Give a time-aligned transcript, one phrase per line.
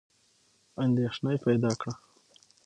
[0.83, 1.93] اندېښنه پیدا کړه.